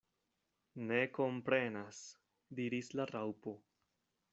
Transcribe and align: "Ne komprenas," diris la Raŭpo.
"Ne 0.93 1.01
komprenas," 1.19 2.01
diris 2.61 2.91
la 2.99 3.09
Raŭpo. 3.15 3.59